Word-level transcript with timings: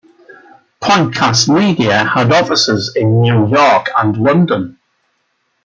PointCast 0.81 1.47
Media 1.47 2.03
had 2.03 2.33
offices 2.33 2.91
in 2.95 3.21
New 3.21 3.47
York 3.51 3.89
and 3.95 4.17
London. 4.17 4.79